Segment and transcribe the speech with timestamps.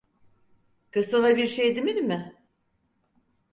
[0.91, 2.35] Kız sana bir şeyler dimedi mi?